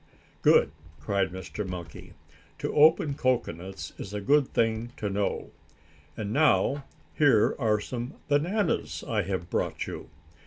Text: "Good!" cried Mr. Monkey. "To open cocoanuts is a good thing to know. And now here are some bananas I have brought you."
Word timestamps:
"Good!" 0.41 0.71
cried 0.99 1.29
Mr. 1.31 1.63
Monkey. 1.63 2.13
"To 2.57 2.73
open 2.73 3.13
cocoanuts 3.13 3.93
is 3.99 4.15
a 4.15 4.19
good 4.19 4.47
thing 4.47 4.91
to 4.97 5.11
know. 5.11 5.51
And 6.17 6.33
now 6.33 6.85
here 7.13 7.55
are 7.59 7.79
some 7.79 8.15
bananas 8.27 9.03
I 9.07 9.21
have 9.21 9.51
brought 9.51 9.85
you." 9.85 10.09